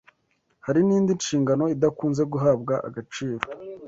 Hari 0.65 0.79
indi 0.97 1.11
nshingano 1.19 1.63
idakunze 1.75 2.23
guhabwa 2.33 2.73
agaciro 2.87 3.43